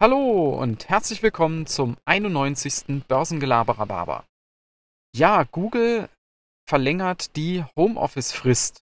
[0.00, 3.02] Hallo und herzlich willkommen zum 91.
[3.08, 4.24] Börsengelaberer
[5.12, 6.08] Ja, Google
[6.68, 8.78] verlängert die Homeoffice-Frist.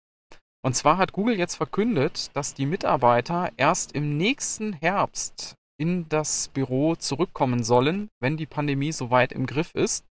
[0.62, 6.50] Und zwar hat Google jetzt verkündet, dass die Mitarbeiter erst im nächsten Herbst in das
[6.50, 10.04] Büro zurückkommen sollen, wenn die Pandemie soweit im Griff ist.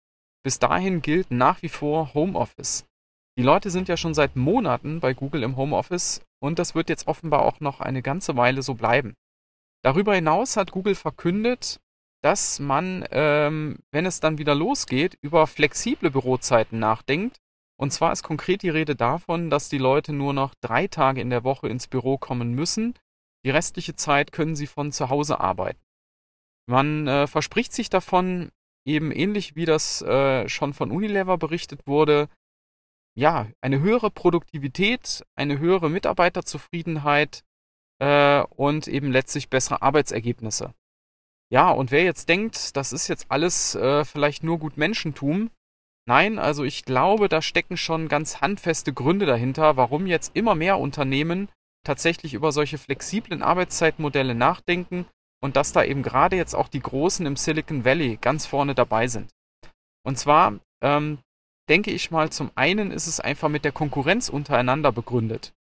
[0.42, 2.86] Bis dahin gilt nach wie vor Homeoffice.
[3.38, 7.08] Die Leute sind ja schon seit Monaten bei Google im Homeoffice und das wird jetzt
[7.08, 9.16] offenbar auch noch eine ganze Weile so bleiben.
[9.84, 11.80] Darüber hinaus hat Google verkündet,
[12.24, 17.41] dass man, ähm, wenn es dann wieder losgeht, über flexible Bürozeiten nachdenkt.
[17.78, 21.30] Und zwar ist konkret die Rede davon, dass die Leute nur noch drei Tage in
[21.30, 22.94] der Woche ins Büro kommen müssen.
[23.46, 25.82] Die restliche Zeit können sie von zu Hause arbeiten.
[26.66, 28.52] Man äh, verspricht sich davon,
[28.86, 32.30] eben ähnlich wie das äh, schon von Unilever berichtet wurde,
[33.16, 37.44] ja, eine höhere Produktivität, eine höhere Mitarbeiterzufriedenheit,
[38.03, 40.73] äh, und eben letztlich bessere Arbeitsergebnisse.
[41.49, 45.51] Ja, und wer jetzt denkt, das ist jetzt alles äh, vielleicht nur gut Menschentum,
[46.05, 50.79] nein, also ich glaube, da stecken schon ganz handfeste Gründe dahinter, warum jetzt immer mehr
[50.79, 51.48] Unternehmen
[51.85, 55.05] tatsächlich über solche flexiblen Arbeitszeitmodelle nachdenken
[55.41, 59.07] und dass da eben gerade jetzt auch die Großen im Silicon Valley ganz vorne dabei
[59.07, 59.32] sind.
[60.05, 61.20] Und zwar ähm,
[61.70, 65.53] denke ich mal, zum einen ist es einfach mit der Konkurrenz untereinander begründet.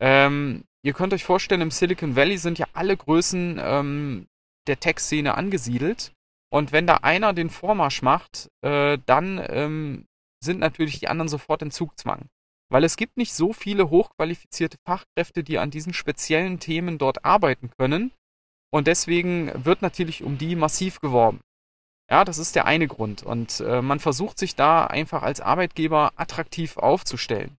[0.00, 4.28] Ähm, Ihr könnt euch vorstellen, im Silicon Valley sind ja alle Größen ähm,
[4.68, 6.12] der Tech-Szene angesiedelt.
[6.48, 10.06] Und wenn da einer den Vormarsch macht, äh, dann ähm,
[10.40, 12.26] sind natürlich die anderen sofort in Zugzwang.
[12.70, 17.72] Weil es gibt nicht so viele hochqualifizierte Fachkräfte, die an diesen speziellen Themen dort arbeiten
[17.76, 18.12] können.
[18.70, 21.40] Und deswegen wird natürlich um die massiv geworben.
[22.08, 23.24] Ja, das ist der eine Grund.
[23.24, 27.56] Und äh, man versucht sich da einfach als Arbeitgeber attraktiv aufzustellen.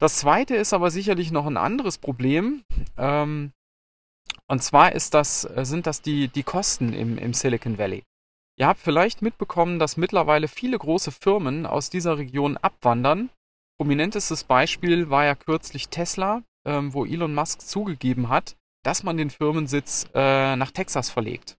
[0.00, 2.64] Das zweite ist aber sicherlich noch ein anderes Problem.
[2.96, 3.52] Ähm,
[4.48, 8.02] und zwar das, äh, sind das die, die Kosten im, im Silicon Valley.
[8.56, 13.30] Ihr habt vielleicht mitbekommen, dass mittlerweile viele große Firmen aus dieser Region abwandern.
[13.78, 19.30] Prominentestes Beispiel war ja kürzlich Tesla, ähm, wo Elon Musk zugegeben hat, dass man den
[19.30, 21.56] Firmensitz äh, nach Texas verlegt.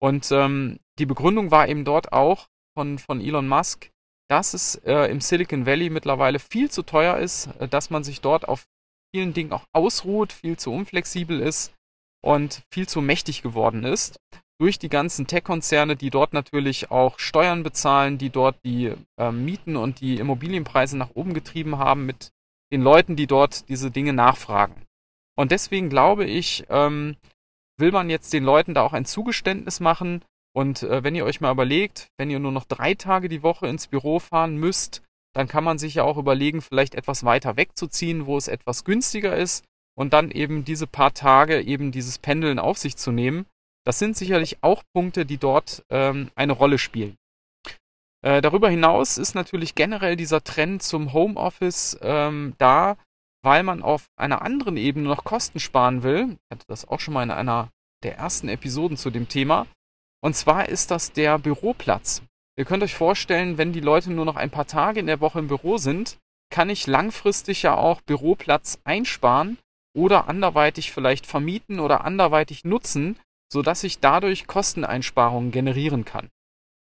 [0.00, 3.90] Und ähm, die Begründung war eben dort auch von, von Elon Musk,
[4.30, 8.20] dass es äh, im Silicon Valley mittlerweile viel zu teuer ist, äh, dass man sich
[8.20, 8.64] dort auf
[9.12, 11.74] vielen Dingen auch ausruht, viel zu unflexibel ist
[12.22, 14.20] und viel zu mächtig geworden ist.
[14.60, 19.76] Durch die ganzen Tech-Konzerne, die dort natürlich auch Steuern bezahlen, die dort die äh, Mieten
[19.76, 22.30] und die Immobilienpreise nach oben getrieben haben mit
[22.72, 24.86] den Leuten, die dort diese Dinge nachfragen.
[25.36, 27.16] Und deswegen glaube ich, ähm,
[27.78, 30.22] will man jetzt den Leuten da auch ein Zugeständnis machen,
[30.52, 33.68] und äh, wenn ihr euch mal überlegt, wenn ihr nur noch drei Tage die Woche
[33.68, 35.02] ins Büro fahren müsst,
[35.34, 39.36] dann kann man sich ja auch überlegen, vielleicht etwas weiter wegzuziehen, wo es etwas günstiger
[39.36, 39.64] ist
[39.96, 43.46] und dann eben diese paar Tage eben dieses Pendeln auf sich zu nehmen.
[43.84, 47.16] Das sind sicherlich auch Punkte, die dort ähm, eine Rolle spielen.
[48.22, 52.96] Äh, darüber hinaus ist natürlich generell dieser Trend zum Homeoffice ähm, da,
[53.42, 56.32] weil man auf einer anderen Ebene noch Kosten sparen will.
[56.32, 57.70] Ich hatte das auch schon mal in einer
[58.02, 59.66] der ersten Episoden zu dem Thema.
[60.22, 62.22] Und zwar ist das der Büroplatz.
[62.58, 65.38] Ihr könnt euch vorstellen, wenn die Leute nur noch ein paar Tage in der Woche
[65.38, 66.18] im Büro sind,
[66.50, 69.56] kann ich langfristig ja auch Büroplatz einsparen
[69.96, 73.18] oder anderweitig vielleicht vermieten oder anderweitig nutzen,
[73.50, 76.28] sodass ich dadurch Kosteneinsparungen generieren kann.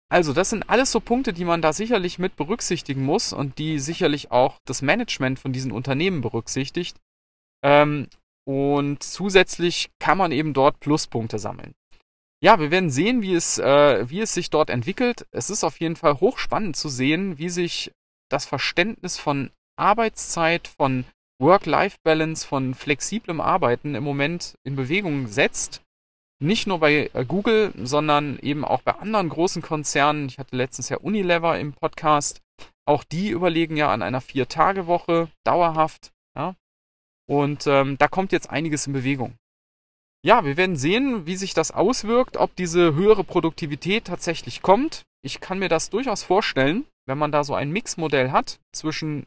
[0.09, 3.79] Also das sind alles so Punkte, die man da sicherlich mit berücksichtigen muss und die
[3.79, 6.97] sicherlich auch das Management von diesen Unternehmen berücksichtigt.
[7.63, 8.07] Ähm,
[8.45, 11.73] und zusätzlich kann man eben dort Pluspunkte sammeln
[12.43, 15.27] ja, wir werden sehen, wie es, äh, wie es sich dort entwickelt.
[15.31, 17.91] Es ist auf jeden Fall hochspannend zu sehen, wie sich
[18.29, 21.05] das Verständnis von Arbeitszeit, von
[21.39, 25.81] Work-Life-Balance, von flexiblem Arbeiten im Moment in Bewegung setzt.
[26.39, 30.27] Nicht nur bei äh, Google, sondern eben auch bei anderen großen Konzernen.
[30.27, 32.41] Ich hatte letztens ja Unilever im Podcast.
[32.85, 36.11] Auch die überlegen ja an einer Vier-Tage-Woche dauerhaft.
[36.35, 36.55] Ja?
[37.27, 39.35] Und ähm, da kommt jetzt einiges in Bewegung.
[40.23, 45.03] Ja, wir werden sehen, wie sich das auswirkt, ob diese höhere Produktivität tatsächlich kommt.
[45.23, 49.25] Ich kann mir das durchaus vorstellen, wenn man da so ein Mixmodell hat zwischen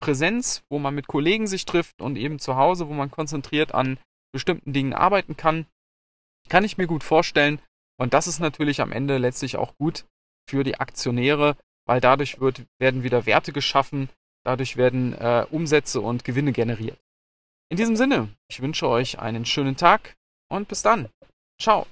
[0.00, 3.98] Präsenz, wo man mit Kollegen sich trifft und eben zu Hause, wo man konzentriert an
[4.32, 5.66] bestimmten Dingen arbeiten kann,
[6.48, 7.60] kann ich mir gut vorstellen.
[7.98, 10.06] Und das ist natürlich am Ende letztlich auch gut
[10.48, 14.08] für die Aktionäre, weil dadurch wird, werden wieder Werte geschaffen,
[14.44, 16.98] dadurch werden äh, Umsätze und Gewinne generiert.
[17.70, 20.14] In diesem Sinne, ich wünsche euch einen schönen Tag
[20.48, 21.08] und bis dann.
[21.60, 21.86] Ciao.